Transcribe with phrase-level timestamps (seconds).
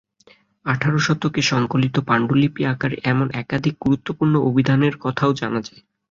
[0.65, 5.81] আঠারো শতকে সংকলিত পান্ডুলিপি আকারে এমন একাধিক গুরুত্বপূর্ণ অভিধানের কথাও জানা যায়।